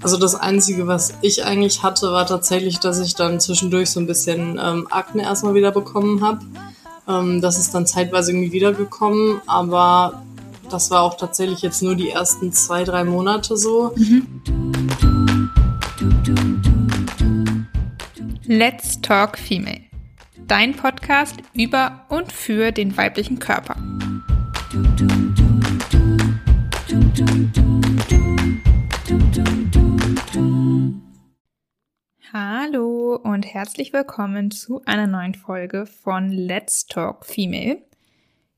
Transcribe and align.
Also 0.00 0.16
das 0.16 0.34
Einzige, 0.34 0.86
was 0.86 1.14
ich 1.22 1.44
eigentlich 1.44 1.82
hatte, 1.82 2.12
war 2.12 2.26
tatsächlich, 2.26 2.78
dass 2.78 3.00
ich 3.00 3.14
dann 3.14 3.40
zwischendurch 3.40 3.90
so 3.90 4.00
ein 4.00 4.06
bisschen 4.06 4.60
ähm, 4.62 4.86
Akne 4.90 5.22
erstmal 5.22 5.54
wieder 5.54 5.72
bekommen 5.72 6.24
habe. 6.24 6.40
Ähm, 7.08 7.40
das 7.40 7.58
ist 7.58 7.74
dann 7.74 7.86
zeitweise 7.86 8.32
irgendwie 8.32 8.52
wiedergekommen, 8.52 9.40
aber 9.46 10.22
das 10.70 10.90
war 10.90 11.02
auch 11.02 11.16
tatsächlich 11.16 11.62
jetzt 11.62 11.82
nur 11.82 11.96
die 11.96 12.10
ersten 12.10 12.52
zwei, 12.52 12.84
drei 12.84 13.04
Monate 13.04 13.56
so. 13.56 13.94
Let's 18.44 19.00
Talk 19.00 19.38
Female. 19.38 19.82
Dein 20.46 20.74
Podcast 20.74 21.36
über 21.52 22.06
und 22.08 22.32
für 22.32 22.72
den 22.72 22.96
weiblichen 22.96 23.38
Körper. 23.38 23.76
Hallo 32.32 33.16
und 33.16 33.42
herzlich 33.42 33.92
willkommen 33.92 34.52
zu 34.52 34.82
einer 34.84 35.08
neuen 35.08 35.34
Folge 35.34 35.86
von 35.86 36.30
Let's 36.30 36.86
Talk 36.86 37.26
Female. 37.26 37.82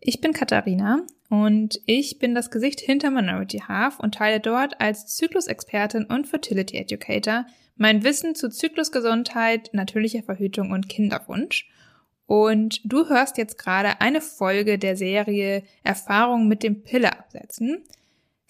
Ich 0.00 0.20
bin 0.20 0.34
Katharina 0.34 1.06
und 1.30 1.80
ich 1.86 2.18
bin 2.18 2.34
das 2.34 2.50
Gesicht 2.50 2.80
hinter 2.80 3.10
Minority 3.10 3.62
Half 3.66 3.98
und 3.98 4.16
teile 4.16 4.40
dort 4.40 4.78
als 4.78 5.06
Zyklusexpertin 5.06 6.04
und 6.04 6.26
Fertility 6.26 6.76
Educator 6.76 7.46
mein 7.76 8.04
Wissen 8.04 8.34
zu 8.34 8.50
Zyklusgesundheit, 8.50 9.70
natürlicher 9.72 10.22
Verhütung 10.22 10.72
und 10.72 10.90
Kinderwunsch. 10.90 11.70
Und 12.26 12.82
du 12.84 13.08
hörst 13.08 13.38
jetzt 13.38 13.56
gerade 13.56 14.02
eine 14.02 14.20
Folge 14.20 14.78
der 14.78 14.98
Serie 14.98 15.62
Erfahrung 15.82 16.46
mit 16.46 16.62
dem 16.62 16.82
Pille 16.82 17.10
absetzen. 17.18 17.84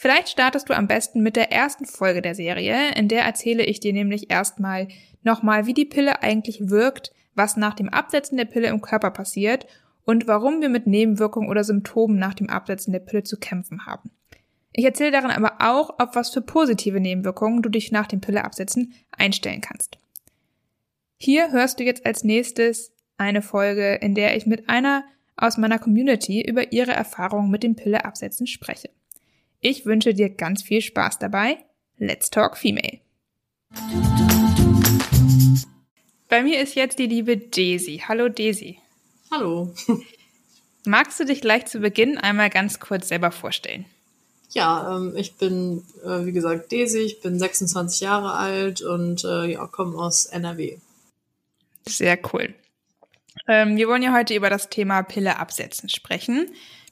Vielleicht 0.00 0.30
startest 0.30 0.70
du 0.70 0.74
am 0.74 0.88
besten 0.88 1.20
mit 1.22 1.36
der 1.36 1.52
ersten 1.52 1.84
Folge 1.84 2.22
der 2.22 2.34
Serie, 2.34 2.94
in 2.96 3.08
der 3.08 3.22
erzähle 3.22 3.62
ich 3.66 3.80
dir 3.80 3.92
nämlich 3.92 4.30
erstmal 4.30 4.88
nochmal, 5.24 5.66
wie 5.66 5.74
die 5.74 5.84
Pille 5.84 6.22
eigentlich 6.22 6.70
wirkt, 6.70 7.12
was 7.34 7.58
nach 7.58 7.74
dem 7.74 7.90
Absetzen 7.90 8.38
der 8.38 8.46
Pille 8.46 8.68
im 8.68 8.80
Körper 8.80 9.10
passiert 9.10 9.66
und 10.06 10.26
warum 10.26 10.62
wir 10.62 10.70
mit 10.70 10.86
Nebenwirkungen 10.86 11.50
oder 11.50 11.64
Symptomen 11.64 12.18
nach 12.18 12.32
dem 12.32 12.48
Absetzen 12.48 12.94
der 12.94 13.00
Pille 13.00 13.24
zu 13.24 13.36
kämpfen 13.36 13.84
haben. 13.84 14.10
Ich 14.72 14.86
erzähle 14.86 15.10
darin 15.10 15.32
aber 15.32 15.56
auch, 15.58 15.98
auf 15.98 16.14
was 16.14 16.30
für 16.30 16.40
positive 16.40 16.98
Nebenwirkungen 16.98 17.60
du 17.60 17.68
dich 17.68 17.92
nach 17.92 18.06
dem 18.06 18.22
Pilleabsetzen 18.22 18.94
einstellen 19.12 19.60
kannst. 19.60 19.98
Hier 21.18 21.52
hörst 21.52 21.78
du 21.78 21.84
jetzt 21.84 22.06
als 22.06 22.24
nächstes 22.24 22.94
eine 23.18 23.42
Folge, 23.42 23.96
in 23.96 24.14
der 24.14 24.34
ich 24.34 24.46
mit 24.46 24.66
einer 24.66 25.04
aus 25.36 25.58
meiner 25.58 25.78
Community 25.78 26.40
über 26.40 26.72
ihre 26.72 26.92
Erfahrungen 26.92 27.50
mit 27.50 27.62
dem 27.62 27.76
Pilleabsetzen 27.76 28.46
spreche. 28.46 28.88
Ich 29.62 29.84
wünsche 29.84 30.14
dir 30.14 30.30
ganz 30.30 30.62
viel 30.62 30.80
Spaß 30.80 31.18
dabei. 31.18 31.58
Let's 31.98 32.30
Talk 32.30 32.56
Female. 32.56 33.00
Bei 36.30 36.42
mir 36.42 36.62
ist 36.62 36.74
jetzt 36.76 36.98
die 36.98 37.06
liebe 37.06 37.36
Daisy. 37.36 38.02
Hallo 38.08 38.30
Daisy. 38.30 38.78
Hallo. 39.30 39.74
Magst 40.86 41.20
du 41.20 41.26
dich 41.26 41.42
gleich 41.42 41.66
zu 41.66 41.80
Beginn 41.80 42.16
einmal 42.16 42.48
ganz 42.48 42.80
kurz 42.80 43.08
selber 43.08 43.30
vorstellen? 43.32 43.84
Ja, 44.52 44.96
ähm, 44.96 45.14
ich 45.14 45.34
bin, 45.34 45.84
äh, 46.04 46.24
wie 46.24 46.32
gesagt, 46.32 46.72
Daisy, 46.72 47.00
ich 47.00 47.20
bin 47.20 47.38
26 47.38 48.00
Jahre 48.00 48.32
alt 48.32 48.80
und 48.80 49.24
äh, 49.24 49.52
ja, 49.52 49.66
komme 49.66 49.98
aus 49.98 50.24
NRW. 50.24 50.78
Sehr 51.86 52.18
cool. 52.32 52.54
Ähm, 53.46 53.76
wir 53.76 53.88
wollen 53.88 54.02
ja 54.02 54.14
heute 54.14 54.34
über 54.34 54.48
das 54.48 54.70
Thema 54.70 55.02
Pille 55.02 55.38
absetzen 55.38 55.90
sprechen. 55.90 56.48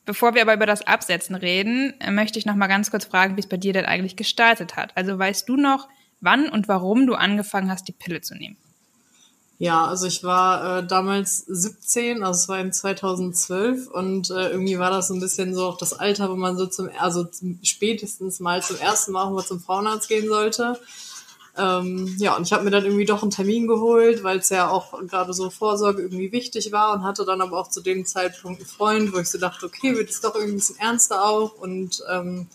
Bevor 0.09 0.35
wir 0.35 0.41
aber 0.41 0.55
über 0.55 0.65
das 0.65 0.87
Absetzen 0.87 1.35
reden, 1.35 1.93
äh, 2.01 2.11
möchte 2.11 2.39
ich 2.39 2.47
noch 2.47 2.55
mal 2.55 2.67
ganz 2.67 2.91
kurz 2.91 3.05
fragen, 3.05 3.37
wie 3.37 3.41
es 3.41 3.47
bei 3.47 3.59
dir 3.59 3.75
denn 3.75 3.85
eigentlich 3.85 4.17
gestartet 4.17 4.75
hat. 4.75 4.97
Also 4.97 5.19
weißt 5.19 5.47
du 5.47 5.59
noch, 5.59 5.87
wann 6.23 6.49
und 6.49 6.67
warum 6.67 7.07
du 7.07 7.15
angefangen 7.15 7.71
hast, 7.71 7.89
die 7.89 7.93
Pille 7.93 8.23
zu 8.23 8.35
nehmen? 8.35 8.57
Ja, 9.59 9.85
also 9.85 10.07
ich 10.07 10.25
war 10.25 10.79
äh, 10.79 10.87
damals 10.87 11.41
17, 11.41 12.23
also 12.23 12.39
es 12.39 12.49
war 12.49 12.59
in 12.59 12.73
2012 12.73 13.89
und 13.89 14.31
äh, 14.31 14.49
irgendwie 14.49 14.79
war 14.79 14.91
das 14.91 15.09
so 15.09 15.15
ein 15.15 15.21
bisschen 15.21 15.55
so 15.55 15.67
auch 15.67 15.77
das 15.77 15.93
Alter, 15.93 16.31
wo 16.31 16.37
man 16.37 16.57
so 16.57 16.65
zum, 16.65 16.89
also 16.99 17.25
zum, 17.25 17.59
spätestens 17.63 18.41
mal 18.41 18.63
zum 18.63 18.79
ersten 18.79 19.13
Mal 19.13 19.25
auch 19.25 19.45
zum 19.45 19.61
Frauenarzt 19.61 20.09
gehen 20.09 20.27
sollte. 20.27 20.81
Ähm, 21.59 22.15
ja, 22.19 22.37
und 22.37 22.47
ich 22.47 22.53
habe 22.53 22.65
mir 22.65 22.71
dann 22.71 22.85
irgendwie 22.85 23.05
doch 23.05 23.23
einen 23.23 23.33
Termin 23.33 23.67
geholt, 23.67 24.23
weil 24.23 24.39
es 24.39 24.49
ja 24.49 24.71
auch 24.71 24.99
gerade 25.07 25.33
so 25.33 25.51
Vorsorge 25.51 26.03
irgendwie 26.03 26.31
wichtig 26.31 26.71
war 26.71 26.95
und 26.95 27.03
hatte 27.03 27.25
dann 27.25 27.41
aber 27.41 27.59
auch 27.59 27.69
zu 27.69 27.81
dem 27.81 28.07
Zeitpunkt 28.07 28.61
einen 28.61 28.69
Freund, 28.69 29.13
wo 29.13 29.19
ich 29.19 29.29
so 29.29 29.39
dachte, 29.39 29.67
okay, 29.67 29.97
wird 29.97 30.11
es 30.11 30.21
doch 30.21 30.35
irgendwie 30.35 30.55
ein 30.55 30.59
bisschen 30.59 30.79
ernster 30.79 31.25
auch 31.25 31.59
und 31.59 32.03
ähm, 32.11 32.47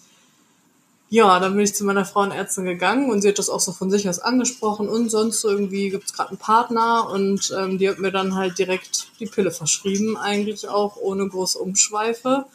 ja, 1.10 1.40
dann 1.40 1.54
bin 1.54 1.64
ich 1.64 1.76
zu 1.76 1.86
meiner 1.86 2.06
Frauenärztin 2.06 2.66
gegangen 2.66 3.12
und 3.12 3.22
sie 3.22 3.28
hat 3.28 3.38
das 3.38 3.50
auch 3.50 3.60
so 3.60 3.72
von 3.72 3.92
sich 3.92 4.10
aus 4.10 4.18
angesprochen 4.18 4.90
und 4.90 5.12
sonst 5.12 5.44
irgendwie 5.44 5.92
gibt 5.92 6.06
es 6.06 6.14
gerade 6.14 6.30
einen 6.30 6.40
Partner 6.40 7.08
und 7.08 7.54
ähm, 7.56 7.78
die 7.78 7.88
hat 7.88 8.00
mir 8.00 8.12
dann 8.12 8.36
halt 8.36 8.58
direkt 8.58 9.10
die 9.20 9.28
Pille 9.28 9.52
verschrieben, 9.52 10.18
eigentlich 10.18 10.68
auch 10.68 10.98
ohne 10.98 11.28
große 11.28 11.60
Umschweife. 11.60 12.46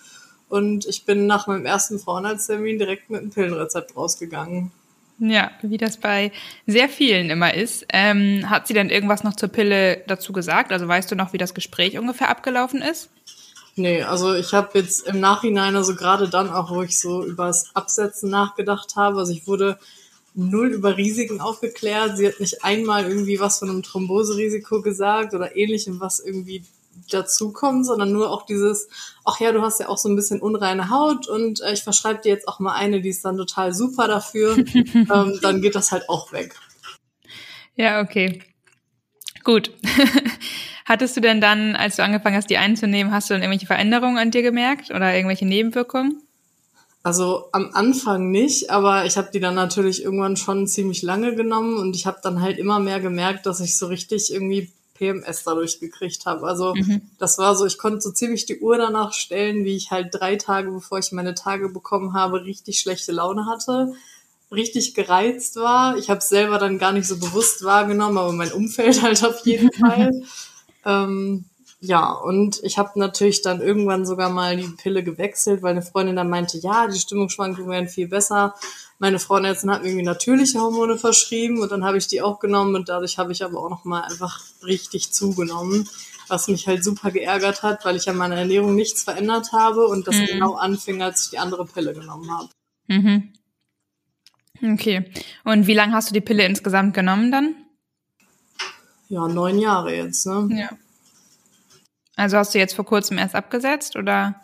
Und 0.49 0.87
ich 0.87 1.05
bin 1.05 1.27
nach 1.27 1.47
meinem 1.47 1.67
ersten 1.67 2.01
Frauenarzttermin 2.01 2.79
direkt 2.79 3.11
mit 3.11 3.21
einem 3.21 3.31
Pillenrezept 3.31 3.97
rausgegangen. 3.97 4.73
Ja, 5.21 5.51
wie 5.63 5.79
das 5.79 5.97
bei 5.97 6.31
sehr 6.67 6.89
vielen 6.89 7.31
immer 7.31 7.53
ist. 7.53 7.85
Ähm, 7.93 8.49
hat 8.49 8.69
sie 8.69 8.75
denn 8.75 8.89
irgendwas 8.89 9.25
noch 9.25 9.35
zur 9.35 9.49
Pille 9.49 10.03
dazu 10.07 10.33
gesagt? 10.33 10.71
Also 10.73 10.87
weißt 10.87 11.11
du 11.11 11.17
noch, 11.17 11.33
wie 11.33 11.39
das 11.39 11.55
Gespräch 11.55 11.99
ungefähr 11.99 12.29
abgelaufen 12.29 12.83
ist? 12.83 13.11
Nee, 13.75 14.03
also 14.03 14.35
ich 14.35 14.55
habe 14.55 14.79
jetzt 14.79 15.07
im 15.07 15.21
Nachhinein, 15.21 15.77
also 15.77 15.95
gerade 15.95 16.29
dann 16.29 16.51
auch, 16.51 16.71
wo 16.71 16.83
ich 16.83 16.99
so 16.99 17.25
über 17.25 17.47
das 17.47 17.75
Absetzen 17.75 18.31
nachgedacht 18.31 18.97
habe, 18.97 19.19
also 19.19 19.33
ich 19.33 19.47
wurde 19.47 19.79
null 20.35 20.69
über 20.69 20.97
Risiken 20.97 21.41
aufgeklärt. 21.41 22.17
Sie 22.17 22.27
hat 22.27 22.41
nicht 22.41 22.65
einmal 22.65 23.05
irgendwie 23.09 23.41
was 23.41 23.59
von 23.59 23.71
einem 23.71 23.83
Thromboserisiko 23.83 24.83
gesagt 24.83 25.35
oder 25.35 25.57
ähnlichem, 25.57 26.01
was 26.01 26.21
irgendwie 26.21 26.65
dazukommt, 27.09 27.87
sondern 27.87 28.13
nur 28.13 28.31
auch 28.31 28.47
dieses, 28.47 28.89
ach 29.25 29.41
ja, 29.41 29.53
du 29.53 29.63
hast 29.63 29.81
ja 29.81 29.89
auch 29.89 29.99
so 29.99 30.09
ein 30.09 30.17
bisschen 30.17 30.41
unreine 30.41 30.91
Haut 30.91 31.29
und 31.29 31.61
äh, 31.61 31.73
ich 31.73 31.83
verschreibe 31.83 32.21
dir 32.23 32.31
jetzt 32.31 32.49
auch 32.49 32.61
mal 32.61 32.75
eine, 32.75 33.01
die 33.01 33.09
ist 33.09 33.25
dann 33.25 33.37
total 33.37 33.73
super 33.73 34.09
dafür, 34.09 34.57
ähm, 34.77 35.39
dann 35.43 35.61
geht 35.63 35.75
das 35.75 35.93
halt 35.93 36.09
auch 36.09 36.33
weg. 36.33 36.55
Ja, 37.75 38.01
okay. 38.01 38.43
Gut. 39.45 39.71
Hattest 40.85 41.17
du 41.17 41.21
denn 41.21 41.41
dann, 41.41 41.77
als 41.77 41.97
du 41.97 42.03
angefangen 42.03 42.37
hast, 42.37 42.49
die 42.49 42.57
einzunehmen, 42.57 43.13
hast 43.13 43.29
du 43.29 43.35
dann 43.35 43.43
irgendwelche 43.43 43.67
Veränderungen 43.67 44.19
an 44.19 44.31
dir 44.31 44.43
gemerkt 44.43 44.91
oder 44.91 45.15
irgendwelche 45.15 45.47
Nebenwirkungen? 45.47 46.23
Also 47.03 47.49
am 47.53 47.71
Anfang 47.75 48.31
nicht, 48.31 48.71
aber 48.71 49.07
ich 49.07 49.17
habe 49.17 49.31
die 49.33 49.41
dann 49.41 49.55
natürlich 49.55 50.03
irgendwann 50.03 50.37
schon 50.37 50.67
ziemlich 50.67 51.03
lange 51.03 51.35
genommen 51.35 51.79
und 51.79 51.95
ich 51.95 52.07
habe 52.07 52.19
dann 52.23 52.43
halt 52.43 52.59
immer 52.59 52.81
mehr 52.81 53.01
gemerkt, 53.01 53.47
dass 53.47 53.61
ich 53.61 53.79
so 53.79 53.87
richtig 53.87 54.33
irgendwie 54.33 54.73
PMS 54.99 55.45
dadurch 55.45 55.81
gekriegt 55.81 56.27
habe. 56.27 56.47
Also 56.47 56.75
mhm. 56.75 57.03
das 57.19 57.39
war 57.39 57.55
so, 57.55 57.65
ich 57.65 57.79
konnte 57.79 58.01
so 58.01 58.11
ziemlich 58.11 58.47
die 58.47 58.61
Uhr 58.61 58.77
danach 58.77 59.13
stellen, 59.13 59.65
wie 59.65 59.77
ich 59.77 59.91
halt 59.91 60.09
drei 60.13 60.37
Tage, 60.37 60.71
bevor 60.71 60.99
ich 60.99 61.13
meine 61.13 61.35
Tage 61.35 61.69
bekommen 61.69 62.15
habe, 62.15 62.45
richtig 62.45 62.81
schlechte 62.81 63.13
Laune 63.13 63.47
hatte, 63.47 63.93
richtig 64.51 64.95
gereizt 64.95 65.57
war. 65.57 65.97
Ich 65.97 66.11
habe 66.11 66.19
es 66.19 66.29
selber 66.29 66.59
dann 66.59 66.79
gar 66.79 66.93
nicht 66.93 67.07
so 67.07 67.19
bewusst 67.19 67.65
wahrgenommen, 67.65 68.19
aber 68.19 68.33
mein 68.33 68.53
Umfeld 68.53 69.03
halt 69.03 69.25
auf 69.25 69.47
jeden 69.47 69.73
Fall. 69.81 70.11
Ähm, 70.85 71.45
ja, 71.81 72.11
und 72.11 72.61
ich 72.65 72.77
habe 72.77 72.99
natürlich 72.99 73.43
dann 73.43 73.61
irgendwann 73.61 74.05
sogar 74.05 74.31
mal 74.31 74.57
die 74.57 74.67
Pille 74.67 75.05
gewechselt, 75.05 75.63
weil 75.63 75.73
eine 75.73 75.83
Freundin 75.83 76.17
dann 76.17 76.29
meinte, 76.29 76.59
ja, 76.59 76.89
die 76.89 76.99
Stimmungsschwankungen 76.99 77.71
wären 77.71 77.89
viel 77.89 78.09
besser. 78.09 78.57
Meine 78.99 79.21
Frauenärztin 79.21 79.71
hat 79.71 79.83
mir 79.83 79.89
irgendwie 79.91 80.05
natürliche 80.05 80.59
Hormone 80.59 80.99
verschrieben 80.99 81.61
und 81.61 81.71
dann 81.71 81.85
habe 81.85 81.97
ich 81.97 82.09
die 82.09 82.21
auch 82.21 82.41
genommen 82.41 82.75
und 82.75 82.89
dadurch 82.89 83.17
habe 83.19 83.31
ich 83.31 83.45
aber 83.45 83.63
auch 83.63 83.71
nochmal 83.71 84.03
einfach 84.03 84.43
richtig 84.65 85.13
zugenommen, 85.13 85.89
was 86.27 86.49
mich 86.49 86.67
halt 86.67 86.83
super 86.83 87.13
geärgert 87.13 87.63
hat, 87.63 87.85
weil 87.85 87.95
ich 87.95 88.09
an 88.09 88.17
meiner 88.17 88.37
Ernährung 88.37 88.75
nichts 88.75 89.05
verändert 89.05 89.53
habe 89.53 89.87
und 89.87 90.09
das 90.09 90.17
mhm. 90.17 90.27
genau 90.27 90.55
anfing, 90.55 91.01
als 91.01 91.27
ich 91.27 91.31
die 91.31 91.39
andere 91.39 91.65
Pille 91.65 91.95
genommen 91.95 92.29
habe. 92.33 92.49
Mhm. 92.89 93.33
Okay. 94.61 95.13
Und 95.45 95.69
wie 95.69 95.75
lange 95.75 95.93
hast 95.93 96.11
du 96.11 96.15
die 96.15 96.21
Pille 96.21 96.45
insgesamt 96.45 96.93
genommen 96.93 97.31
dann? 97.31 97.55
Ja, 99.09 99.29
neun 99.29 99.61
Jahre 99.61 99.95
jetzt, 99.95 100.27
ne? 100.27 100.49
Ja. 100.51 100.71
Also 102.19 102.37
hast 102.37 102.53
du 102.53 102.59
jetzt 102.59 102.75
vor 102.75 102.85
kurzem 102.85 103.17
erst 103.17 103.37
abgesetzt 103.37 103.95
oder? 103.95 104.35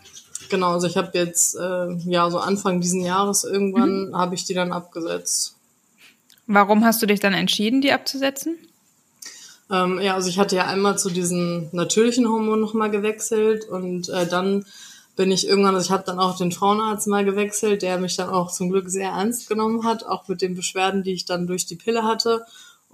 Genau, 0.48 0.72
also 0.72 0.86
ich 0.86 0.96
habe 0.96 1.10
jetzt, 1.14 1.56
äh, 1.56 1.92
ja, 2.04 2.30
so 2.30 2.38
Anfang 2.38 2.80
diesen 2.80 3.00
Jahres 3.00 3.42
irgendwann 3.42 4.10
mhm. 4.10 4.16
habe 4.16 4.36
ich 4.36 4.44
die 4.44 4.54
dann 4.54 4.72
abgesetzt. 4.72 5.56
Warum 6.46 6.84
hast 6.84 7.02
du 7.02 7.06
dich 7.06 7.18
dann 7.18 7.34
entschieden, 7.34 7.80
die 7.80 7.90
abzusetzen? 7.90 8.56
Ähm, 9.72 10.00
ja, 10.00 10.14
also 10.14 10.28
ich 10.28 10.38
hatte 10.38 10.54
ja 10.54 10.66
einmal 10.66 10.98
zu 10.98 11.10
diesen 11.10 11.68
natürlichen 11.72 12.28
Hormonen 12.28 12.60
nochmal 12.60 12.90
gewechselt 12.90 13.64
und 13.68 14.08
äh, 14.08 14.26
dann 14.28 14.64
bin 15.16 15.32
ich 15.32 15.48
irgendwann, 15.48 15.74
also 15.74 15.86
ich 15.86 15.90
habe 15.90 16.04
dann 16.06 16.20
auch 16.20 16.36
den 16.36 16.52
Frauenarzt 16.52 17.08
mal 17.08 17.24
gewechselt, 17.24 17.82
der 17.82 17.98
mich 17.98 18.14
dann 18.14 18.28
auch 18.28 18.52
zum 18.52 18.70
Glück 18.70 18.88
sehr 18.88 19.10
ernst 19.10 19.48
genommen 19.48 19.84
hat, 19.84 20.06
auch 20.06 20.28
mit 20.28 20.42
den 20.42 20.54
Beschwerden, 20.54 21.02
die 21.02 21.14
ich 21.14 21.24
dann 21.24 21.48
durch 21.48 21.66
die 21.66 21.76
Pille 21.76 22.04
hatte 22.04 22.44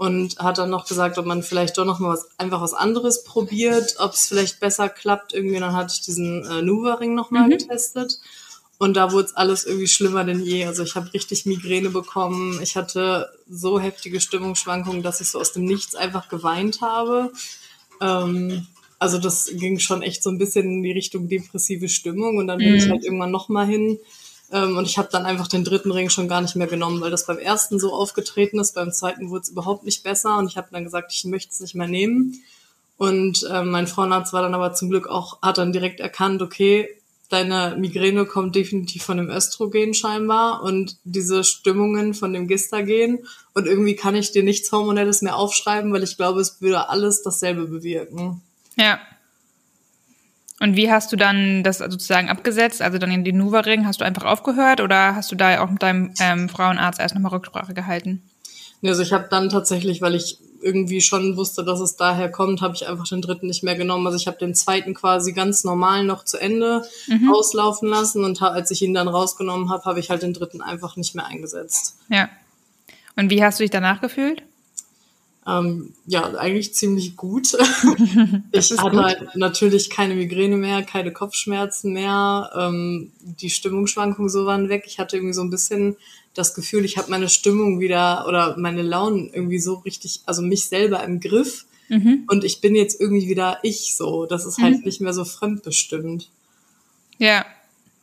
und 0.00 0.38
hat 0.38 0.56
dann 0.56 0.70
noch 0.70 0.86
gesagt, 0.86 1.18
ob 1.18 1.26
man 1.26 1.42
vielleicht 1.42 1.76
doch 1.76 1.84
noch 1.84 1.98
mal 1.98 2.14
was 2.14 2.26
einfach 2.38 2.62
was 2.62 2.72
anderes 2.72 3.22
probiert, 3.22 3.96
ob 3.98 4.14
es 4.14 4.28
vielleicht 4.28 4.58
besser 4.58 4.88
klappt 4.88 5.34
irgendwie. 5.34 5.60
Dann 5.60 5.74
hatte 5.74 5.92
ich 5.94 6.00
diesen 6.00 6.42
äh, 6.46 6.62
Nuva-Ring 6.62 7.14
noch 7.14 7.30
mal 7.30 7.44
mhm. 7.44 7.50
getestet 7.50 8.18
Und 8.78 8.96
da 8.96 9.12
wurde 9.12 9.26
es 9.26 9.36
alles 9.36 9.66
irgendwie 9.66 9.88
schlimmer 9.88 10.24
denn 10.24 10.42
je. 10.42 10.64
Also 10.64 10.84
ich 10.84 10.94
habe 10.94 11.12
richtig 11.12 11.44
Migräne 11.44 11.90
bekommen. 11.90 12.60
Ich 12.62 12.76
hatte 12.76 13.28
so 13.46 13.78
heftige 13.78 14.22
Stimmungsschwankungen, 14.22 15.02
dass 15.02 15.20
ich 15.20 15.28
so 15.28 15.38
aus 15.38 15.52
dem 15.52 15.66
Nichts 15.66 15.94
einfach 15.94 16.30
geweint 16.30 16.80
habe. 16.80 17.30
Ähm, 18.00 18.68
also 18.98 19.18
das 19.18 19.50
ging 19.52 19.80
schon 19.80 20.00
echt 20.00 20.22
so 20.22 20.30
ein 20.30 20.38
bisschen 20.38 20.64
in 20.64 20.82
die 20.82 20.92
Richtung 20.92 21.28
depressive 21.28 21.90
Stimmung. 21.90 22.38
Und 22.38 22.46
dann 22.46 22.56
bin 22.56 22.70
mhm. 22.70 22.76
ich 22.76 22.88
halt 22.88 23.04
irgendwann 23.04 23.32
nochmal 23.32 23.66
hin. 23.66 23.98
Ähm, 24.52 24.76
und 24.76 24.86
ich 24.86 24.98
habe 24.98 25.08
dann 25.10 25.26
einfach 25.26 25.48
den 25.48 25.64
dritten 25.64 25.90
Ring 25.90 26.10
schon 26.10 26.28
gar 26.28 26.40
nicht 26.40 26.56
mehr 26.56 26.66
genommen, 26.66 27.00
weil 27.00 27.10
das 27.10 27.26
beim 27.26 27.38
ersten 27.38 27.78
so 27.78 27.92
aufgetreten 27.92 28.58
ist. 28.58 28.74
Beim 28.74 28.92
zweiten 28.92 29.30
wurde 29.30 29.42
es 29.42 29.48
überhaupt 29.50 29.84
nicht 29.84 30.02
besser. 30.02 30.38
Und 30.38 30.48
ich 30.48 30.56
habe 30.56 30.68
dann 30.72 30.84
gesagt, 30.84 31.12
ich 31.12 31.24
möchte 31.24 31.52
es 31.52 31.60
nicht 31.60 31.74
mehr 31.74 31.88
nehmen. 31.88 32.42
Und 32.96 33.46
äh, 33.50 33.62
mein 33.62 33.86
Frauenarzt 33.86 34.32
war 34.32 34.42
dann 34.42 34.54
aber 34.54 34.74
zum 34.74 34.90
Glück 34.90 35.08
auch, 35.08 35.40
hat 35.40 35.58
dann 35.58 35.72
direkt 35.72 36.00
erkannt, 36.00 36.42
okay, 36.42 36.88
deine 37.30 37.76
Migräne 37.78 38.26
kommt 38.26 38.56
definitiv 38.56 39.04
von 39.04 39.16
dem 39.16 39.30
Östrogen 39.30 39.94
scheinbar 39.94 40.62
und 40.62 40.96
diese 41.04 41.44
Stimmungen 41.44 42.12
von 42.12 42.32
dem 42.32 42.48
Gestagen. 42.48 43.20
Und 43.54 43.66
irgendwie 43.66 43.94
kann 43.94 44.16
ich 44.16 44.32
dir 44.32 44.42
nichts 44.42 44.70
Hormonelles 44.70 45.22
mehr 45.22 45.36
aufschreiben, 45.36 45.92
weil 45.92 46.02
ich 46.02 46.16
glaube, 46.16 46.40
es 46.40 46.60
würde 46.60 46.88
alles 46.88 47.22
dasselbe 47.22 47.66
bewirken. 47.66 48.42
Ja. 48.76 48.98
Und 50.60 50.76
wie 50.76 50.92
hast 50.92 51.10
du 51.10 51.16
dann 51.16 51.64
das 51.64 51.78
sozusagen 51.78 52.28
abgesetzt? 52.28 52.82
Also 52.82 52.98
dann 52.98 53.10
in 53.10 53.24
den 53.24 53.38
Nuva-Ring, 53.38 53.86
hast 53.86 54.02
du 54.02 54.04
einfach 54.04 54.24
aufgehört 54.24 54.80
oder 54.82 55.16
hast 55.16 55.32
du 55.32 55.36
da 55.36 55.62
auch 55.62 55.70
mit 55.70 55.82
deinem 55.82 56.12
ähm, 56.20 56.50
Frauenarzt 56.50 57.00
erst 57.00 57.14
nochmal 57.14 57.32
Rücksprache 57.32 57.72
gehalten? 57.72 58.22
Also 58.84 59.02
ich 59.02 59.12
habe 59.12 59.26
dann 59.30 59.48
tatsächlich, 59.48 60.02
weil 60.02 60.14
ich 60.14 60.38
irgendwie 60.62 61.00
schon 61.00 61.38
wusste, 61.38 61.64
dass 61.64 61.80
es 61.80 61.96
daher 61.96 62.30
kommt, 62.30 62.60
habe 62.60 62.74
ich 62.74 62.86
einfach 62.86 63.08
den 63.08 63.22
dritten 63.22 63.46
nicht 63.46 63.62
mehr 63.62 63.74
genommen. 63.74 64.06
Also 64.06 64.18
ich 64.18 64.26
habe 64.26 64.36
den 64.36 64.54
zweiten 64.54 64.92
quasi 64.92 65.32
ganz 65.32 65.64
normal 65.64 66.04
noch 66.04 66.24
zu 66.24 66.38
Ende 66.38 66.82
mhm. 67.08 67.32
auslaufen 67.32 67.88
lassen 67.88 68.24
und 68.24 68.42
als 68.42 68.70
ich 68.70 68.82
ihn 68.82 68.92
dann 68.92 69.08
rausgenommen 69.08 69.70
habe, 69.70 69.84
habe 69.84 70.00
ich 70.00 70.10
halt 70.10 70.22
den 70.22 70.34
dritten 70.34 70.60
einfach 70.60 70.96
nicht 70.96 71.14
mehr 71.14 71.26
eingesetzt. 71.26 71.96
Ja. 72.08 72.28
Und 73.16 73.30
wie 73.30 73.42
hast 73.42 73.58
du 73.58 73.64
dich 73.64 73.70
danach 73.70 74.02
gefühlt? 74.02 74.42
Ähm, 75.50 75.94
ja, 76.06 76.32
eigentlich 76.34 76.74
ziemlich 76.74 77.16
gut. 77.16 77.54
ich 78.52 78.70
hatte 78.70 78.90
gut. 78.90 79.02
halt 79.02 79.34
natürlich 79.34 79.90
keine 79.90 80.14
Migräne 80.14 80.56
mehr, 80.56 80.82
keine 80.82 81.12
Kopfschmerzen 81.12 81.92
mehr. 81.92 82.50
Ähm, 82.56 83.10
die 83.20 83.50
Stimmungsschwankungen 83.50 84.28
so 84.28 84.46
waren 84.46 84.68
weg. 84.68 84.84
Ich 84.86 84.98
hatte 84.98 85.16
irgendwie 85.16 85.34
so 85.34 85.42
ein 85.42 85.50
bisschen 85.50 85.96
das 86.34 86.54
Gefühl, 86.54 86.84
ich 86.84 86.96
habe 86.98 87.10
meine 87.10 87.28
Stimmung 87.28 87.80
wieder 87.80 88.26
oder 88.28 88.56
meine 88.58 88.82
Launen 88.82 89.30
irgendwie 89.32 89.58
so 89.58 89.74
richtig, 89.74 90.20
also 90.26 90.42
mich 90.42 90.66
selber 90.66 91.02
im 91.02 91.18
Griff. 91.18 91.66
Mhm. 91.88 92.24
Und 92.28 92.44
ich 92.44 92.60
bin 92.60 92.76
jetzt 92.76 93.00
irgendwie 93.00 93.28
wieder 93.28 93.58
ich 93.64 93.96
so. 93.96 94.26
Das 94.26 94.46
ist 94.46 94.58
halt 94.58 94.78
mhm. 94.78 94.84
nicht 94.84 95.00
mehr 95.00 95.12
so 95.12 95.24
fremdbestimmt. 95.24 96.28
Ja, 97.18 97.44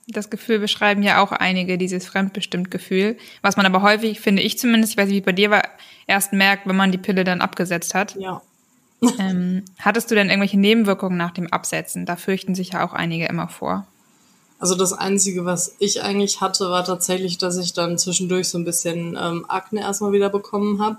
das 0.07 0.29
Gefühl 0.29 0.59
beschreiben 0.59 1.03
ja 1.03 1.21
auch 1.21 1.31
einige, 1.31 1.77
dieses 1.77 2.05
fremdbestimmt 2.05 2.71
Gefühl. 2.71 3.17
Was 3.41 3.57
man 3.57 3.65
aber 3.65 3.81
häufig, 3.81 4.19
finde 4.19 4.41
ich 4.41 4.57
zumindest, 4.57 4.93
ich 4.93 4.97
weiß 4.97 5.07
nicht, 5.07 5.17
wie 5.17 5.21
bei 5.21 5.33
dir 5.33 5.51
war, 5.51 5.63
erst 6.07 6.33
merkt, 6.33 6.67
wenn 6.67 6.75
man 6.75 6.91
die 6.91 6.97
Pille 6.97 7.23
dann 7.23 7.41
abgesetzt 7.41 7.93
hat. 7.93 8.15
Ja. 8.15 8.41
ähm, 9.19 9.63
hattest 9.79 10.09
du 10.09 10.15
denn 10.15 10.29
irgendwelche 10.29 10.59
Nebenwirkungen 10.59 11.17
nach 11.17 11.31
dem 11.31 11.51
Absetzen? 11.51 12.05
Da 12.05 12.15
fürchten 12.15 12.55
sich 12.55 12.69
ja 12.73 12.85
auch 12.85 12.93
einige 12.93 13.25
immer 13.25 13.47
vor. 13.47 13.85
Also 14.59 14.73
das 14.73 14.93
Einzige, 14.93 15.45
was 15.45 15.75
ich 15.77 16.01
eigentlich 16.01 16.41
hatte, 16.41 16.69
war 16.69 16.83
tatsächlich, 16.83 17.37
dass 17.37 17.57
ich 17.57 17.73
dann 17.73 17.99
zwischendurch 17.99 18.49
so 18.49 18.57
ein 18.57 18.65
bisschen 18.65 19.15
ähm, 19.21 19.45
Akne 19.47 19.81
erstmal 19.81 20.13
wieder 20.13 20.29
bekommen 20.29 20.81
habe. 20.81 20.97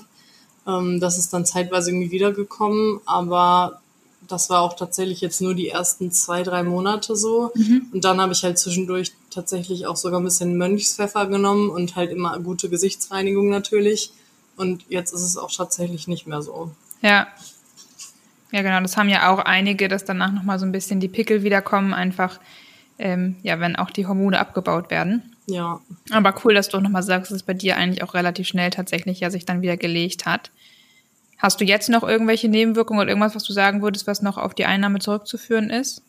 Ähm, 0.66 1.00
das 1.00 1.18
ist 1.18 1.32
dann 1.32 1.44
zeitweise 1.44 1.90
irgendwie 1.90 2.12
wiedergekommen, 2.12 3.00
aber 3.04 3.80
das 4.28 4.50
war 4.50 4.60
auch 4.60 4.76
tatsächlich 4.76 5.20
jetzt 5.20 5.40
nur 5.40 5.54
die 5.54 5.68
ersten 5.68 6.12
zwei, 6.12 6.42
drei 6.42 6.62
Monate 6.62 7.16
so. 7.16 7.50
Mhm. 7.54 7.86
Und 7.92 8.04
dann 8.04 8.20
habe 8.20 8.32
ich 8.32 8.42
halt 8.42 8.58
zwischendurch 8.58 9.12
tatsächlich 9.30 9.86
auch 9.86 9.96
sogar 9.96 10.20
ein 10.20 10.24
bisschen 10.24 10.56
Mönchspfeffer 10.56 11.26
genommen 11.26 11.70
und 11.70 11.96
halt 11.96 12.10
immer 12.10 12.38
gute 12.38 12.68
Gesichtsreinigung 12.68 13.48
natürlich. 13.48 14.12
Und 14.56 14.84
jetzt 14.88 15.12
ist 15.12 15.22
es 15.22 15.36
auch 15.36 15.52
tatsächlich 15.52 16.08
nicht 16.08 16.26
mehr 16.26 16.42
so. 16.42 16.70
Ja. 17.00 17.28
Ja, 18.50 18.62
genau. 18.62 18.80
Das 18.80 18.96
haben 18.96 19.08
ja 19.08 19.30
auch 19.32 19.40
einige, 19.40 19.88
dass 19.88 20.04
danach 20.04 20.32
nochmal 20.32 20.58
so 20.58 20.66
ein 20.66 20.72
bisschen 20.72 21.00
die 21.00 21.08
Pickel 21.08 21.42
wiederkommen, 21.42 21.92
einfach 21.92 22.38
ähm, 22.98 23.36
ja, 23.42 23.60
wenn 23.60 23.76
auch 23.76 23.90
die 23.90 24.06
Hormone 24.06 24.38
abgebaut 24.38 24.90
werden. 24.90 25.34
Ja. 25.46 25.80
Aber 26.10 26.34
cool, 26.44 26.54
dass 26.54 26.68
du 26.68 26.76
auch 26.76 26.82
nochmal 26.82 27.02
sagst, 27.02 27.30
dass 27.30 27.36
es 27.36 27.42
bei 27.42 27.54
dir 27.54 27.76
eigentlich 27.76 28.02
auch 28.02 28.14
relativ 28.14 28.48
schnell 28.48 28.70
tatsächlich 28.70 29.20
ja 29.20 29.30
sich 29.30 29.46
dann 29.46 29.62
wieder 29.62 29.76
gelegt 29.76 30.26
hat. 30.26 30.50
Hast 31.38 31.60
du 31.60 31.64
jetzt 31.64 31.88
noch 31.88 32.02
irgendwelche 32.02 32.48
Nebenwirkungen 32.48 33.00
oder 33.00 33.10
irgendwas, 33.10 33.34
was 33.34 33.44
du 33.44 33.52
sagen 33.52 33.80
würdest, 33.80 34.06
was 34.06 34.22
noch 34.22 34.38
auf 34.38 34.54
die 34.54 34.64
Einnahme 34.64 34.98
zurückzuführen 34.98 35.70
ist? 35.70 36.02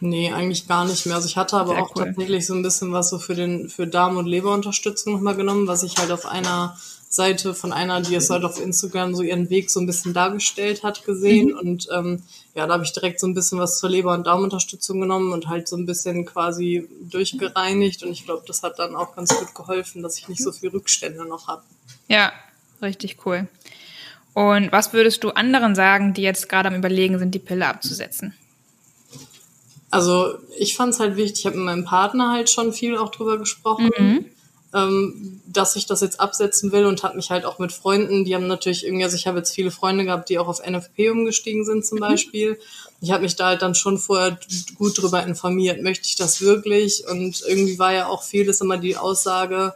Nee, 0.00 0.32
eigentlich 0.32 0.68
gar 0.68 0.84
nicht 0.84 1.06
mehr. 1.06 1.16
Also 1.16 1.28
ich 1.28 1.36
hatte 1.36 1.56
aber 1.56 1.74
Sehr 1.74 1.82
auch 1.82 1.96
cool. 1.96 2.04
tatsächlich 2.04 2.46
so 2.46 2.54
ein 2.54 2.62
bisschen 2.62 2.92
was 2.92 3.10
so 3.10 3.18
für 3.18 3.34
den 3.34 3.68
für 3.68 3.86
Darm- 3.86 4.16
und 4.16 4.26
Leberunterstützung 4.26 5.12
nochmal 5.14 5.34
genommen, 5.34 5.66
was 5.66 5.82
ich 5.82 5.96
halt 5.98 6.12
auf 6.12 6.24
einer 6.24 6.76
Seite 7.10 7.54
von 7.54 7.72
einer, 7.72 8.00
die 8.00 8.14
es 8.14 8.30
halt 8.30 8.44
auf 8.44 8.60
Instagram 8.60 9.14
so 9.14 9.22
ihren 9.22 9.50
Weg 9.50 9.70
so 9.70 9.80
ein 9.80 9.86
bisschen 9.86 10.12
dargestellt 10.12 10.82
hat, 10.84 11.04
gesehen. 11.04 11.48
Mhm. 11.48 11.58
Und 11.58 11.88
ähm, 11.92 12.22
ja, 12.54 12.66
da 12.66 12.74
habe 12.74 12.84
ich 12.84 12.92
direkt 12.92 13.18
so 13.18 13.26
ein 13.26 13.34
bisschen 13.34 13.58
was 13.58 13.78
zur 13.78 13.90
Leber- 13.90 14.14
und 14.14 14.26
Darmunterstützung 14.26 15.00
genommen 15.00 15.32
und 15.32 15.48
halt 15.48 15.68
so 15.68 15.76
ein 15.76 15.86
bisschen 15.86 16.26
quasi 16.26 16.88
durchgereinigt. 17.10 18.02
Und 18.02 18.12
ich 18.12 18.24
glaube, 18.24 18.44
das 18.46 18.62
hat 18.62 18.78
dann 18.78 18.94
auch 18.94 19.16
ganz 19.16 19.36
gut 19.36 19.54
geholfen, 19.54 20.02
dass 20.02 20.18
ich 20.18 20.28
nicht 20.28 20.42
so 20.42 20.52
viel 20.52 20.68
Rückstände 20.68 21.26
noch 21.26 21.48
habe. 21.48 21.62
Ja, 22.08 22.32
richtig 22.82 23.18
cool. 23.26 23.48
Und 24.34 24.70
was 24.72 24.92
würdest 24.92 25.24
du 25.24 25.30
anderen 25.30 25.74
sagen, 25.74 26.14
die 26.14 26.22
jetzt 26.22 26.48
gerade 26.48 26.68
am 26.68 26.76
Überlegen 26.76 27.18
sind, 27.18 27.34
die 27.34 27.38
Pille 27.38 27.66
abzusetzen? 27.66 28.34
Also 29.90 30.34
ich 30.58 30.76
fand 30.76 30.94
es 30.94 31.00
halt 31.00 31.16
wichtig, 31.16 31.40
ich 31.40 31.46
habe 31.46 31.56
mit 31.56 31.64
meinem 31.64 31.84
Partner 31.84 32.32
halt 32.32 32.50
schon 32.50 32.72
viel 32.72 32.96
auch 32.96 33.10
drüber 33.10 33.38
gesprochen. 33.38 33.90
Mhm 33.98 34.24
ähm, 34.74 35.40
dass 35.46 35.76
ich 35.76 35.86
das 35.86 36.02
jetzt 36.02 36.20
absetzen 36.20 36.72
will 36.72 36.84
und 36.84 37.02
habe 37.02 37.16
mich 37.16 37.30
halt 37.30 37.46
auch 37.46 37.58
mit 37.58 37.72
Freunden, 37.72 38.24
die 38.24 38.34
haben 38.34 38.46
natürlich 38.46 38.84
irgendwie, 38.84 39.04
also 39.04 39.16
ich 39.16 39.26
habe 39.26 39.38
jetzt 39.38 39.54
viele 39.54 39.70
Freunde 39.70 40.04
gehabt, 40.04 40.28
die 40.28 40.38
auch 40.38 40.48
auf 40.48 40.60
NFP 40.64 41.10
umgestiegen 41.10 41.64
sind 41.64 41.86
zum 41.86 41.96
mhm. 41.96 42.02
Beispiel. 42.02 42.58
Ich 43.00 43.10
habe 43.10 43.22
mich 43.22 43.36
da 43.36 43.46
halt 43.46 43.62
dann 43.62 43.74
schon 43.74 43.98
vorher 43.98 44.38
gut 44.76 45.00
drüber 45.00 45.24
informiert, 45.24 45.82
möchte 45.82 46.06
ich 46.06 46.16
das 46.16 46.42
wirklich? 46.42 47.04
Und 47.08 47.42
irgendwie 47.46 47.78
war 47.78 47.92
ja 47.92 48.08
auch 48.08 48.22
vieles 48.22 48.60
immer 48.60 48.76
die 48.76 48.96
Aussage, 48.96 49.74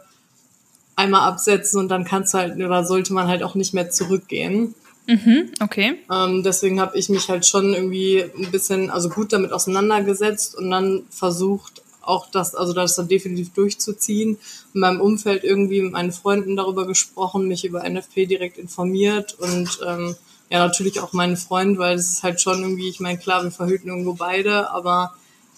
einmal 0.95 1.27
absetzen 1.27 1.79
und 1.79 1.89
dann 1.89 2.05
kannst 2.05 2.33
du 2.33 2.37
halt 2.37 2.55
oder 2.55 2.85
sollte 2.85 3.13
man 3.13 3.27
halt 3.27 3.43
auch 3.43 3.55
nicht 3.55 3.73
mehr 3.73 3.89
zurückgehen. 3.89 4.75
Mhm, 5.07 5.51
okay. 5.59 5.95
Ähm, 6.11 6.43
deswegen 6.43 6.79
habe 6.79 6.97
ich 6.97 7.09
mich 7.09 7.27
halt 7.29 7.45
schon 7.45 7.73
irgendwie 7.73 8.23
ein 8.37 8.51
bisschen, 8.51 8.89
also 8.89 9.09
gut 9.09 9.33
damit 9.33 9.51
auseinandergesetzt 9.51 10.55
und 10.55 10.71
dann 10.71 11.03
versucht, 11.09 11.81
auch 12.01 12.29
das, 12.29 12.55
also 12.55 12.73
das 12.73 12.95
dann 12.95 13.07
definitiv 13.07 13.53
durchzuziehen. 13.53 14.37
In 14.73 14.79
meinem 14.79 15.01
Umfeld 15.01 15.43
irgendwie 15.43 15.81
mit 15.81 15.93
meinen 15.93 16.11
Freunden 16.11 16.55
darüber 16.55 16.85
gesprochen, 16.85 17.47
mich 17.47 17.65
über 17.65 17.87
NFP 17.87 18.25
direkt 18.25 18.57
informiert 18.57 19.37
und 19.39 19.79
ähm, 19.85 20.15
ja, 20.49 20.59
natürlich 20.59 20.99
auch 20.99 21.13
meinen 21.13 21.37
Freund, 21.37 21.77
weil 21.77 21.95
es 21.95 22.11
ist 22.11 22.23
halt 22.23 22.41
schon 22.41 22.61
irgendwie, 22.61 22.89
ich 22.89 22.99
meine, 22.99 23.17
klar, 23.17 23.43
wir 23.43 23.51
verhüten 23.51 23.89
irgendwo 23.89 24.13
beide, 24.13 24.69
aber 24.71 25.13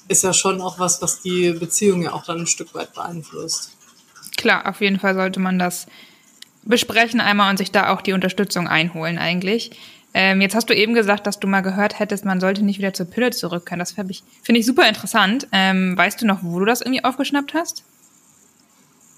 ist 0.08 0.24
ja 0.24 0.34
schon 0.34 0.62
auch 0.62 0.80
was, 0.80 1.01
was 1.01 1.22
die 1.22 1.51
Beziehung 1.51 2.04
ja 2.04 2.13
auch 2.13 2.24
dann 2.24 2.42
ein 2.42 2.48
Stück 2.48 2.74
weit 2.75 2.94
beeinflusst. 2.94 3.75
Klar, 4.38 4.68
auf 4.68 4.82
jeden 4.82 5.00
Fall 5.00 5.15
sollte 5.15 5.39
man 5.39 5.60
das 5.60 5.88
besprechen 6.63 7.22
einmal 7.22 7.51
und 7.51 7.58
sich 7.58 7.72
da 7.72 7.94
auch 7.94 8.01
die 8.01 8.13
Unterstützung 8.13 8.68
einholen 8.68 9.18
eigentlich. 9.18 9.72
Ähm, 10.13 10.39
jetzt 10.39 10.56
hast 10.56 10.70
du 10.70 10.74
eben 10.74 10.94
gesagt, 10.94 11.27
dass 11.27 11.39
du 11.39 11.48
mal 11.48 11.62
gehört 11.62 12.00
hättest, 12.00 12.24
man 12.24 12.39
sollte 12.39 12.63
nicht 12.63 12.80
wieder 12.80 12.94
zur 12.94 13.06
Pille 13.06 13.32
zurückkehren. 13.32 13.80
Das 13.80 13.92
finde 13.92 14.12
ich, 14.12 14.24
find 14.44 14.58
ich 14.58 14.65
super 14.65 14.88
interessant. 14.88 15.48
Ähm, 15.51 15.98
weißt 15.98 16.22
du 16.22 16.25
noch, 16.25 16.39
wo 16.42 16.60
du 16.60 16.65
das 16.65 16.82
irgendwie 16.82 17.04
aufgeschnappt 17.04 17.54
hast? 17.54 17.84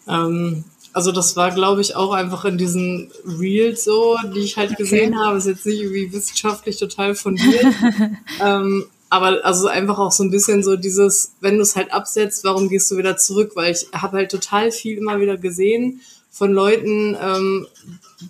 Ähm, 0.08 0.64
also 0.94 1.12
das 1.12 1.36
war, 1.36 1.52
glaube 1.52 1.82
ich, 1.82 1.96
auch 1.96 2.14
einfach 2.14 2.46
in 2.46 2.58
diesen 2.58 3.12
Reels 3.24 3.84
so, 3.84 4.18
die 4.34 4.40
ich 4.40 4.58
halt 4.58 4.72
okay. 4.72 4.82
gesehen 4.82 5.20
habe. 5.20 5.38
Ist 5.38 5.46
jetzt 5.46 5.68
nicht 5.68 5.82
irgendwie 5.82 6.12
wissenschaftlich 6.12 6.78
total 6.78 7.14
fundiert. 7.14 7.68
ähm, 8.44 8.88
aber 9.10 9.46
also 9.46 9.68
einfach 9.68 10.00
auch 10.00 10.12
so 10.12 10.24
ein 10.24 10.32
bisschen 10.32 10.64
so 10.64 10.76
dieses, 10.76 11.34
wenn 11.40 11.56
du 11.56 11.62
es 11.62 11.76
halt 11.76 11.94
absetzt, 11.94 12.44
warum 12.44 12.70
gehst 12.70 12.92
du 12.92 12.98
wieder 12.98 13.18
zurück? 13.18 13.52
Weil 13.56 13.72
ich 13.72 13.88
habe 13.94 14.18
halt 14.18 14.32
total 14.32 14.72
viel 14.72 14.98
immer 14.98 15.20
wieder 15.20 15.38
gesehen 15.38 16.02
von 16.30 16.52
Leuten 16.52 17.18
ähm, 17.20 17.68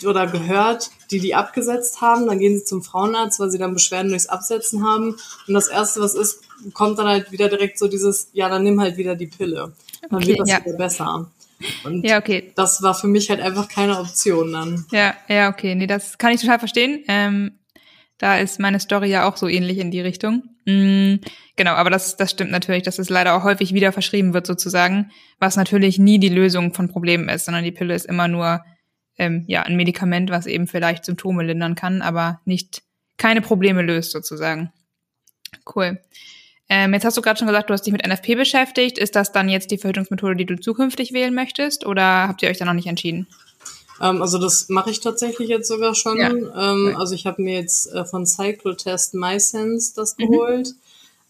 oder 0.05 0.27
gehört, 0.27 0.91
die 1.11 1.19
die 1.19 1.35
abgesetzt 1.35 2.01
haben. 2.01 2.27
Dann 2.27 2.39
gehen 2.39 2.57
sie 2.57 2.63
zum 2.63 2.83
Frauenarzt, 2.83 3.39
weil 3.39 3.49
sie 3.49 3.57
dann 3.57 3.73
Beschwerden 3.73 4.09
durchs 4.09 4.27
Absetzen 4.27 4.87
haben. 4.87 5.17
Und 5.47 5.53
das 5.53 5.67
Erste, 5.67 5.99
was 5.99 6.13
ist, 6.13 6.41
kommt 6.73 6.99
dann 6.99 7.07
halt 7.07 7.31
wieder 7.31 7.49
direkt 7.49 7.79
so 7.79 7.87
dieses, 7.87 8.29
ja, 8.33 8.49
dann 8.49 8.63
nimm 8.63 8.79
halt 8.79 8.97
wieder 8.97 9.15
die 9.15 9.27
Pille. 9.27 9.73
Dann 10.09 10.19
okay, 10.19 10.27
wird 10.27 10.39
das 10.39 10.49
ja. 10.49 10.65
wieder 10.65 10.77
besser. 10.77 11.31
Und 11.83 12.05
ja, 12.05 12.19
okay. 12.19 12.51
das 12.55 12.81
war 12.83 12.93
für 12.93 13.07
mich 13.07 13.29
halt 13.29 13.41
einfach 13.41 13.67
keine 13.67 13.99
Option 13.99 14.53
dann. 14.53 14.85
Ja, 14.91 15.15
ja, 15.27 15.49
okay. 15.49 15.75
Nee, 15.75 15.87
das 15.87 16.17
kann 16.17 16.31
ich 16.31 16.41
total 16.41 16.59
verstehen. 16.59 17.03
Ähm, 17.07 17.53
da 18.17 18.37
ist 18.37 18.59
meine 18.59 18.79
Story 18.79 19.09
ja 19.09 19.27
auch 19.27 19.37
so 19.37 19.47
ähnlich 19.47 19.77
in 19.77 19.91
die 19.91 20.01
Richtung. 20.01 20.43
Mm, 20.65 21.15
genau, 21.55 21.71
aber 21.71 21.89
das, 21.89 22.17
das 22.17 22.31
stimmt 22.31 22.51
natürlich, 22.51 22.83
dass 22.83 22.99
es 22.99 23.09
leider 23.09 23.35
auch 23.35 23.43
häufig 23.43 23.73
wieder 23.73 23.91
verschrieben 23.91 24.33
wird 24.33 24.47
sozusagen, 24.47 25.11
was 25.39 25.55
natürlich 25.55 25.99
nie 25.99 26.19
die 26.19 26.29
Lösung 26.29 26.73
von 26.73 26.87
Problemen 26.87 27.29
ist, 27.29 27.45
sondern 27.45 27.63
die 27.63 27.71
Pille 27.71 27.93
ist 27.93 28.05
immer 28.05 28.27
nur 28.27 28.63
ähm, 29.17 29.43
ja 29.47 29.63
ein 29.63 29.75
Medikament, 29.75 30.29
was 30.29 30.47
eben 30.47 30.67
vielleicht 30.67 31.05
Symptome 31.05 31.43
lindern 31.43 31.75
kann, 31.75 32.01
aber 32.01 32.41
nicht 32.45 32.81
keine 33.17 33.41
Probleme 33.41 33.81
löst 33.81 34.11
sozusagen. 34.11 34.71
Cool. 35.75 35.99
Ähm, 36.69 36.93
jetzt 36.93 37.05
hast 37.05 37.15
du 37.17 37.21
gerade 37.21 37.39
schon 37.39 37.47
gesagt, 37.47 37.69
du 37.69 37.73
hast 37.73 37.83
dich 37.83 37.93
mit 37.93 38.05
NFP 38.05 38.35
beschäftigt. 38.35 38.97
Ist 38.97 39.15
das 39.15 39.31
dann 39.31 39.47
jetzt 39.47 39.71
die 39.71 39.77
Verhütungsmethode, 39.77 40.35
die 40.35 40.45
du 40.45 40.59
zukünftig 40.59 41.13
wählen 41.13 41.33
möchtest 41.33 41.85
oder 41.85 42.27
habt 42.27 42.43
ihr 42.43 42.49
euch 42.49 42.57
da 42.57 42.65
noch 42.65 42.73
nicht 42.73 42.87
entschieden? 42.87 43.27
Ähm, 44.01 44.21
also 44.21 44.37
das 44.37 44.69
mache 44.69 44.91
ich 44.91 44.99
tatsächlich 44.99 45.49
jetzt 45.49 45.67
sogar 45.67 45.95
schon. 45.95 46.17
Ja. 46.17 46.29
Ähm, 46.29 46.95
also 46.97 47.15
ich 47.15 47.25
habe 47.25 47.41
mir 47.41 47.55
jetzt 47.55 47.91
äh, 47.93 48.05
von 48.05 48.25
Cyclotest 48.25 49.13
MySense 49.13 49.93
das 49.95 50.17
mhm. 50.17 50.27
geholt, 50.27 50.73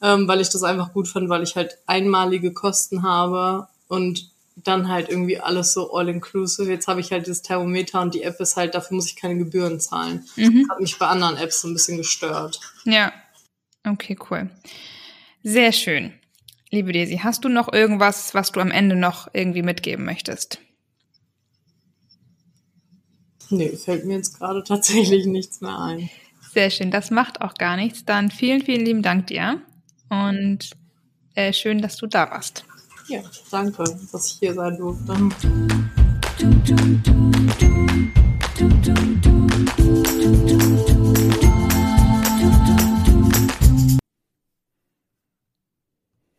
ähm, 0.01 0.27
weil 0.27 0.41
ich 0.41 0.49
das 0.49 0.63
einfach 0.63 0.93
gut 0.93 1.07
fand, 1.07 1.29
weil 1.29 1.43
ich 1.43 1.55
halt 1.55 1.77
einmalige 1.85 2.53
Kosten 2.53 3.03
habe 3.03 3.67
und 3.87 4.29
dann 4.63 4.89
halt 4.89 5.09
irgendwie 5.09 5.39
alles 5.39 5.73
so 5.73 5.93
all-inclusive. 5.93 6.69
Jetzt 6.69 6.87
habe 6.87 6.99
ich 6.99 7.11
halt 7.11 7.27
das 7.27 7.43
Thermometer 7.43 8.01
und 8.01 8.15
die 8.15 8.23
App 8.23 8.39
ist 8.39 8.55
halt, 8.55 8.73
dafür 8.73 8.95
muss 8.95 9.05
ich 9.05 9.15
keine 9.15 9.37
Gebühren 9.37 9.79
zahlen. 9.79 10.25
Mhm. 10.35 10.67
Hat 10.69 10.79
mich 10.79 10.97
bei 10.97 11.07
anderen 11.07 11.37
Apps 11.37 11.61
so 11.61 11.67
ein 11.67 11.73
bisschen 11.73 11.97
gestört. 11.97 12.59
Ja. 12.85 13.13
Okay, 13.85 14.17
cool. 14.29 14.49
Sehr 15.43 15.71
schön. 15.71 16.13
Liebe 16.71 16.91
Daisy, 16.91 17.21
hast 17.23 17.45
du 17.45 17.49
noch 17.49 17.71
irgendwas, 17.71 18.33
was 18.33 18.51
du 18.51 18.59
am 18.59 18.71
Ende 18.71 18.95
noch 18.95 19.29
irgendwie 19.31 19.61
mitgeben 19.61 20.03
möchtest? 20.03 20.59
Nee, 23.49 23.69
fällt 23.69 24.05
mir 24.05 24.17
jetzt 24.17 24.37
gerade 24.37 24.63
tatsächlich 24.63 25.25
nichts 25.25 25.61
mehr 25.61 25.77
ein. 25.79 26.09
Sehr 26.53 26.69
schön, 26.69 26.91
das 26.91 27.11
macht 27.11 27.41
auch 27.41 27.53
gar 27.53 27.75
nichts. 27.77 28.03
Dann 28.05 28.31
vielen, 28.31 28.61
vielen 28.63 28.85
lieben 28.85 29.01
Dank 29.01 29.27
dir 29.27 29.61
und 30.09 30.71
äh, 31.35 31.53
schön, 31.53 31.81
dass 31.81 31.97
du 31.97 32.07
da 32.07 32.29
warst. 32.29 32.65
Ja, 33.07 33.21
danke, 33.51 33.83
dass 34.11 34.31
ich 34.31 34.39
hier 34.39 34.53
sein 34.53 34.77
durfte. 34.77 35.13
Du, 36.39 36.57